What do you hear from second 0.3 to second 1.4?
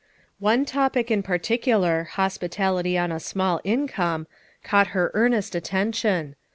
One topic in